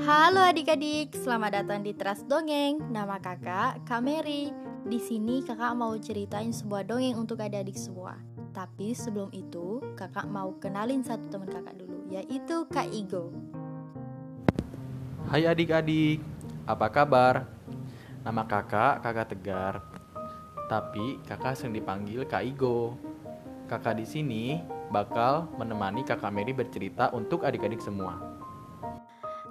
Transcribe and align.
Halo 0.00 0.40
adik-adik, 0.40 1.12
selamat 1.12 1.60
datang 1.60 1.84
di 1.84 1.92
Teras 1.92 2.24
Dongeng. 2.24 2.80
Nama 2.88 3.20
kakak 3.20 3.84
Kak 3.84 4.00
Mary. 4.00 4.48
Di 4.88 4.96
sini 4.96 5.44
kakak 5.44 5.76
mau 5.76 5.92
ceritain 6.00 6.56
sebuah 6.56 6.88
dongeng 6.88 7.20
untuk 7.20 7.36
adik-adik 7.36 7.76
semua. 7.76 8.16
Tapi 8.56 8.96
sebelum 8.96 9.28
itu, 9.36 9.84
kakak 10.00 10.24
mau 10.24 10.56
kenalin 10.56 11.04
satu 11.04 11.28
teman 11.28 11.52
kakak 11.52 11.76
dulu, 11.76 12.08
yaitu 12.08 12.64
Kak 12.72 12.88
Igo. 12.88 13.28
Hai 15.28 15.44
adik-adik, 15.44 16.24
apa 16.64 16.88
kabar? 16.88 17.44
Nama 18.24 18.42
kakak 18.48 19.04
Kakak 19.04 19.36
Tegar. 19.36 19.84
Tapi 20.72 21.20
kakak 21.28 21.60
sering 21.60 21.76
dipanggil 21.76 22.24
Kak 22.24 22.40
Igo. 22.40 22.96
Kakak 23.68 24.00
di 24.00 24.08
sini 24.08 24.64
bakal 24.88 25.44
menemani 25.60 26.08
Kakak 26.08 26.32
Mary 26.32 26.56
bercerita 26.56 27.12
untuk 27.12 27.44
adik-adik 27.44 27.84
semua. 27.84 28.16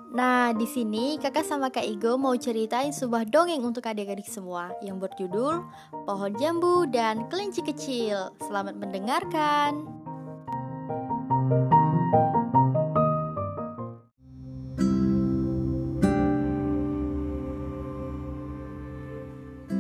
Nah, 0.09 0.57
di 0.57 0.65
sini 0.65 1.21
kakak 1.21 1.45
sama 1.45 1.69
Kak 1.69 1.85
Igo 1.85 2.17
mau 2.17 2.33
ceritain 2.33 2.89
sebuah 2.89 3.29
dongeng 3.29 3.61
untuk 3.61 3.85
adik-adik 3.85 4.25
semua 4.25 4.73
yang 4.81 4.97
berjudul 4.97 5.61
Pohon 6.09 6.33
Jambu 6.33 6.89
dan 6.89 7.29
Kelinci 7.29 7.61
Kecil. 7.61 8.33
Selamat 8.41 8.73
mendengarkan. 8.73 9.85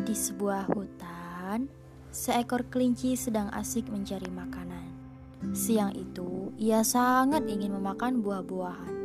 Di 0.05 0.13
sebuah 0.13 0.69
hutan, 0.69 1.65
seekor 2.13 2.69
kelinci 2.69 3.17
sedang 3.17 3.49
asik 3.49 3.89
mencari 3.89 4.29
makanan. 4.29 4.93
Siang 5.57 5.97
itu, 5.97 6.53
ia 6.61 6.85
sangat 6.85 7.49
ingin 7.49 7.73
memakan 7.73 8.21
buah-buahan. 8.21 8.98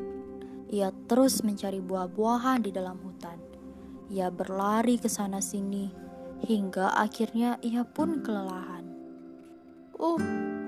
Ia 0.72 0.92
terus 1.10 1.44
mencari 1.44 1.82
buah-buahan 1.82 2.64
di 2.64 2.70
dalam 2.72 2.96
hutan. 3.02 3.36
Ia 4.08 4.28
berlari 4.32 5.00
ke 5.00 5.08
sana-sini 5.08 5.88
hingga 6.44 6.92
akhirnya 6.96 7.56
ia 7.64 7.84
pun 7.88 8.20
kelelahan. 8.20 8.84
"Uh, 9.96 10.20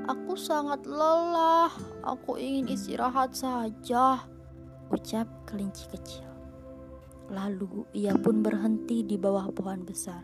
aku 0.08 0.34
sangat 0.36 0.84
lelah. 0.88 1.72
Aku 2.04 2.40
ingin 2.40 2.72
istirahat 2.72 3.36
saja," 3.36 4.24
ucap 4.88 5.28
kelinci 5.44 5.84
kecil. 5.92 6.26
Lalu 7.26 7.84
ia 7.90 8.14
pun 8.14 8.38
berhenti 8.38 9.02
di 9.02 9.18
bawah 9.18 9.50
pohon 9.50 9.82
besar. 9.82 10.22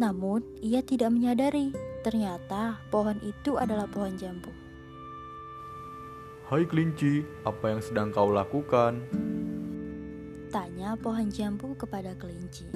Namun 0.00 0.40
ia 0.64 0.80
tidak 0.80 1.12
menyadari 1.12 1.68
ternyata 2.00 2.80
pohon 2.88 3.20
itu 3.20 3.60
adalah 3.60 3.84
pohon 3.84 4.16
jambu. 4.16 4.48
Hai 6.50 6.66
kelinci, 6.66 7.22
apa 7.46 7.70
yang 7.70 7.78
sedang 7.78 8.10
kau 8.10 8.34
lakukan? 8.34 8.98
Tanya 10.50 10.98
pohon 10.98 11.30
jambu 11.30 11.78
kepada 11.78 12.10
kelinci. 12.18 12.66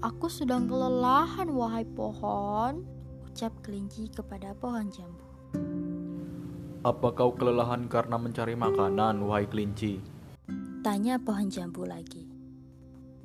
Aku 0.00 0.32
sedang 0.32 0.64
kelelahan, 0.64 1.44
wahai 1.52 1.84
pohon, 1.84 2.88
ucap 3.28 3.52
kelinci 3.60 4.08
kepada 4.08 4.56
pohon 4.56 4.88
jambu. 4.88 5.28
Apa 6.88 7.12
kau 7.12 7.36
kelelahan 7.36 7.84
karena 7.84 8.16
mencari 8.16 8.56
makanan, 8.56 9.20
wahai 9.28 9.44
kelinci? 9.44 10.00
Tanya 10.80 11.20
pohon 11.20 11.52
jambu 11.52 11.84
lagi. 11.84 12.32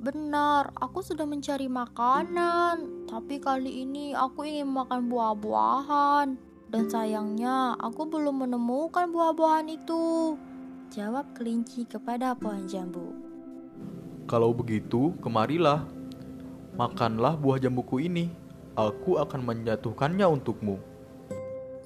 Benar, 0.04 0.76
aku 0.76 1.00
sudah 1.00 1.24
mencari 1.24 1.64
makanan, 1.64 3.08
tapi 3.08 3.40
kali 3.40 3.88
ini 3.88 4.12
aku 4.12 4.44
ingin 4.44 4.68
makan 4.68 5.08
buah-buahan. 5.08 6.53
Dan 6.74 6.90
sayangnya, 6.90 7.78
aku 7.78 8.02
belum 8.10 8.42
menemukan 8.50 9.06
buah-buahan 9.14 9.70
itu. 9.70 10.34
Jawab 10.90 11.30
kelinci 11.38 11.86
kepada 11.86 12.34
pohon 12.34 12.66
jambu. 12.66 13.14
Kalau 14.26 14.50
begitu, 14.50 15.14
kemarilah. 15.22 15.86
Makanlah 16.74 17.38
buah 17.38 17.62
jambuku 17.62 18.02
ini. 18.02 18.34
Aku 18.74 19.22
akan 19.22 19.46
menjatuhkannya 19.46 20.26
untukmu. 20.26 20.82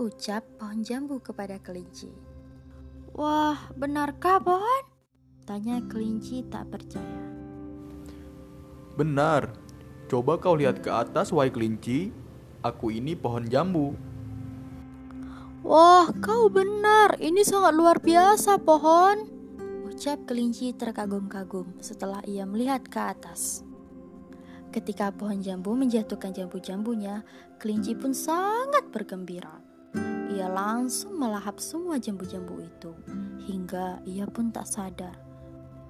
Ucap 0.00 0.48
pohon 0.56 0.80
jambu 0.80 1.20
kepada 1.20 1.60
kelinci. 1.60 2.08
Wah, 3.12 3.60
benarkah 3.76 4.40
pohon? 4.40 4.88
Tanya 5.44 5.84
kelinci 5.84 6.48
tak 6.48 6.64
percaya. 6.72 7.28
Benar. 8.96 9.52
Coba 10.08 10.40
kau 10.40 10.56
lihat 10.56 10.80
ke 10.80 10.88
atas, 10.88 11.28
wahai 11.28 11.52
kelinci. 11.52 12.08
Aku 12.64 12.88
ini 12.88 13.12
pohon 13.12 13.44
jambu. 13.44 14.07
Wah, 15.66 16.06
kau 16.22 16.46
benar. 16.46 17.18
Ini 17.18 17.42
sangat 17.42 17.74
luar 17.74 17.98
biasa, 17.98 18.62
pohon. 18.62 19.26
Ucap 19.88 20.30
kelinci 20.30 20.70
terkagum-kagum 20.74 21.82
setelah 21.82 22.22
ia 22.22 22.46
melihat 22.46 22.86
ke 22.86 23.00
atas. 23.02 23.66
Ketika 24.70 25.10
pohon 25.10 25.42
jambu 25.42 25.74
menjatuhkan 25.74 26.30
jambu-jambunya, 26.30 27.26
kelinci 27.58 27.98
pun 27.98 28.14
sangat 28.14 28.86
bergembira. 28.94 29.58
Ia 30.30 30.46
langsung 30.46 31.18
melahap 31.18 31.58
semua 31.58 31.98
jambu-jambu 31.98 32.62
itu, 32.62 32.92
hingga 33.48 33.98
ia 34.06 34.28
pun 34.28 34.52
tak 34.52 34.68
sadar 34.68 35.28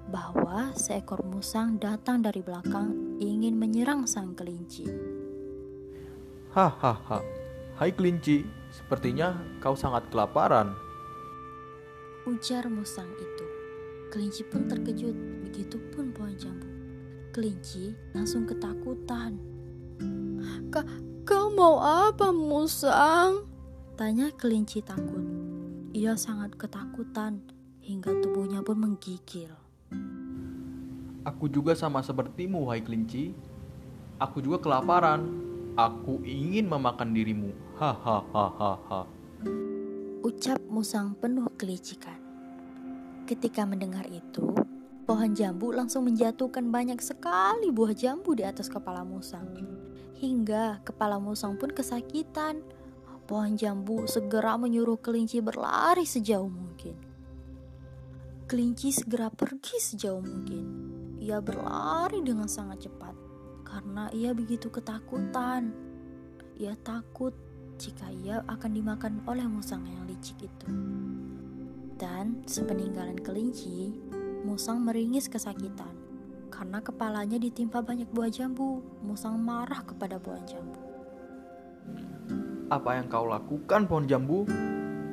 bahwa 0.09 0.73
seekor 0.73 1.21
musang 1.29 1.77
datang 1.77 2.25
dari 2.25 2.41
belakang 2.41 3.21
ingin 3.21 3.61
menyerang 3.61 4.09
sang 4.09 4.33
kelinci. 4.33 4.89
Hahaha, 6.57 7.21
hai 7.77 7.93
kelinci, 7.93 8.41
sepertinya 8.73 9.37
kau 9.61 9.75
sangat 9.75 10.09
kelaparan. 10.13 10.73
Ujar 12.29 12.69
musang 12.69 13.09
itu. 13.17 13.47
Kelinci 14.09 14.45
pun 14.49 14.65
terkejut, 14.69 15.17
begitupun 15.45 16.13
pohon 16.17 16.33
jambu. 16.37 16.69
Kelinci 17.33 17.93
langsung 18.17 18.49
ketakutan. 18.49 19.37
Ka 20.73 20.85
kau 21.29 21.53
mau 21.53 21.81
apa 21.81 22.33
musang? 22.33 23.45
Tanya 23.97 24.33
kelinci 24.33 24.81
takut. 24.81 25.21
Ia 25.93 26.17
sangat 26.17 26.57
ketakutan 26.57 27.45
hingga 27.81 28.13
tubuhnya 28.21 28.61
pun 28.61 28.77
menggigil. 28.81 29.53
Aku 31.25 31.49
juga 31.49 31.77
sama 31.77 32.01
sepertimu, 32.01 32.69
wahai 32.69 32.81
kelinci. 32.81 33.37
Aku 34.17 34.41
juga 34.41 34.61
kelaparan. 34.61 35.25
Aku 35.79 36.19
ingin 36.27 36.67
memakan 36.67 37.15
dirimu. 37.15 37.55
Hahaha. 37.79 39.07
Ucap 40.27 40.59
musang 40.67 41.15
penuh 41.15 41.47
kelicikan. 41.55 42.19
Ketika 43.31 43.63
mendengar 43.63 44.03
itu, 44.11 44.59
pohon 45.07 45.39
jambu 45.39 45.71
langsung 45.71 46.11
menjatuhkan 46.11 46.75
banyak 46.75 46.99
sekali 46.99 47.71
buah 47.71 47.95
jambu 47.95 48.35
di 48.35 48.43
atas 48.43 48.67
kepala 48.67 49.07
musang. 49.07 49.47
Hingga 50.19 50.83
kepala 50.83 51.23
musang 51.23 51.55
pun 51.55 51.71
kesakitan. 51.71 52.59
Pohon 53.31 53.55
jambu 53.55 54.03
segera 54.11 54.59
menyuruh 54.59 54.99
kelinci 54.99 55.39
berlari 55.39 56.03
sejauh 56.03 56.51
mungkin. 56.51 56.99
Kelinci 58.51 58.91
segera 58.91 59.31
pergi 59.31 59.79
sejauh 59.79 60.27
mungkin. 60.27 60.67
Ia 61.23 61.39
berlari 61.39 62.19
dengan 62.27 62.51
sangat 62.51 62.91
cepat 62.91 63.28
karena 63.69 64.09
ia 64.17 64.33
begitu 64.33 64.73
ketakutan. 64.73 65.77
Ia 66.57 66.73
takut 66.81 67.37
jika 67.77 68.09
ia 68.25 68.41
akan 68.49 68.71
dimakan 68.73 69.21
oleh 69.29 69.45
musang 69.45 69.85
yang 69.85 70.09
licik 70.09 70.49
itu. 70.49 70.69
Dan 72.01 72.43
sepeninggalan 72.49 73.21
kelinci, 73.21 73.93
musang 74.43 74.81
meringis 74.83 75.29
kesakitan 75.29 76.09
karena 76.49 76.83
kepalanya 76.83 77.39
ditimpa 77.39 77.85
banyak 77.85 78.11
buah 78.11 78.33
jambu. 78.33 78.83
Musang 79.05 79.39
marah 79.39 79.85
kepada 79.85 80.19
pohon 80.19 80.43
jambu. 80.43 80.83
Apa 82.69 82.99
yang 82.99 83.07
kau 83.07 83.31
lakukan, 83.31 83.87
pohon 83.87 84.11
jambu? 84.11 84.43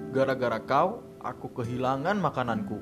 Gara-gara 0.09 0.59
kau, 0.63 1.05
aku 1.21 1.61
kehilangan 1.61 2.17
makananku. 2.17 2.81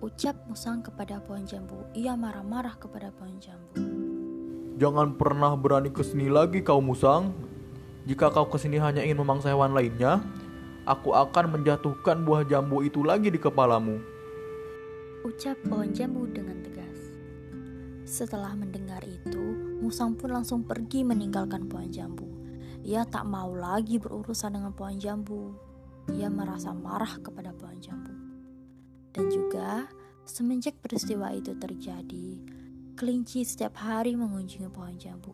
Ucap 0.00 0.38
musang 0.46 0.84
kepada 0.84 1.18
pohon 1.18 1.42
jambu. 1.42 1.82
Ia 1.96 2.14
marah-marah 2.14 2.78
kepada 2.78 3.10
pohon 3.10 3.36
jambu. 3.42 3.85
Jangan 4.76 5.16
pernah 5.16 5.56
berani 5.56 5.88
ke 5.88 6.04
sini 6.04 6.28
lagi 6.28 6.60
kau 6.60 6.84
musang. 6.84 7.32
Jika 8.04 8.28
kau 8.28 8.44
ke 8.44 8.60
sini 8.60 8.76
hanya 8.76 9.00
ingin 9.00 9.24
memangsa 9.24 9.48
hewan 9.48 9.72
lainnya, 9.72 10.20
aku 10.84 11.16
akan 11.16 11.56
menjatuhkan 11.56 12.20
buah 12.28 12.44
jambu 12.44 12.84
itu 12.84 13.00
lagi 13.00 13.32
di 13.32 13.40
kepalamu. 13.40 13.96
Ucap 15.24 15.56
pohon 15.64 15.96
jambu 15.96 16.28
dengan 16.28 16.60
tegas. 16.60 17.16
Setelah 18.04 18.52
mendengar 18.52 19.00
itu, 19.02 19.40
musang 19.80 20.12
pun 20.12 20.36
langsung 20.36 20.60
pergi 20.60 21.08
meninggalkan 21.08 21.66
pohon 21.72 21.88
jambu. 21.88 22.28
Ia 22.84 23.08
tak 23.08 23.24
mau 23.24 23.56
lagi 23.56 23.96
berurusan 23.96 24.60
dengan 24.60 24.76
pohon 24.76 25.00
jambu. 25.00 25.56
Ia 26.12 26.28
merasa 26.28 26.76
marah 26.76 27.16
kepada 27.18 27.50
pohon 27.56 27.80
jambu. 27.80 28.12
Dan 29.10 29.32
juga, 29.32 29.88
semenjak 30.28 30.78
peristiwa 30.78 31.32
itu 31.32 31.56
terjadi, 31.56 32.38
Kelinci 32.96 33.44
setiap 33.44 33.76
hari 33.76 34.16
mengunjungi 34.16 34.72
pohon 34.72 34.96
jambu. 34.96 35.28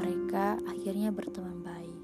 Mereka 0.00 0.56
akhirnya 0.64 1.12
berteman 1.12 1.60
baik. 1.60 2.00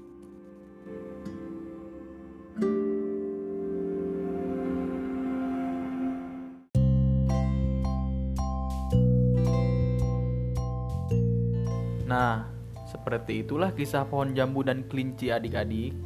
Nah, 12.05 12.45
seperti 12.85 13.41
itulah 13.41 13.73
kisah 13.73 14.05
pohon 14.05 14.37
jambu 14.37 14.61
dan 14.61 14.85
kelinci 14.85 15.33
adik-adik. 15.33 15.97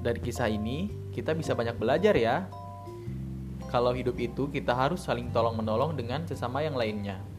Dari 0.00 0.20
kisah 0.24 0.48
ini, 0.48 0.88
kita 1.12 1.36
bisa 1.36 1.52
banyak 1.52 1.76
belajar 1.76 2.16
ya. 2.16 2.48
Kalau 3.68 3.92
hidup 3.92 4.16
itu, 4.16 4.48
kita 4.48 4.72
harus 4.72 5.04
saling 5.04 5.28
tolong-menolong 5.28 5.92
dengan 5.92 6.24
sesama 6.24 6.64
yang 6.64 6.72
lainnya. 6.72 7.33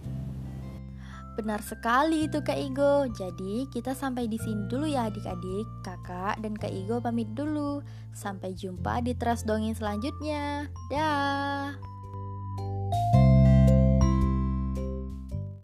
Benar 1.36 1.60
sekali 1.60 2.32
itu 2.32 2.40
Kak 2.40 2.56
Igo. 2.56 3.12
Jadi 3.12 3.68
kita 3.68 3.92
sampai 3.92 4.32
di 4.32 4.40
sini 4.40 4.68
dulu 4.72 4.88
ya 4.88 5.12
adik-adik. 5.12 5.68
Kakak 5.84 6.40
dan 6.40 6.56
Kak 6.56 6.72
Igo 6.72 7.04
pamit 7.04 7.28
dulu. 7.36 7.84
Sampai 8.16 8.56
jumpa 8.56 9.04
di 9.04 9.12
teras 9.16 9.44
dongeng 9.44 9.76
selanjutnya. 9.76 10.72
Dah. 10.88 11.95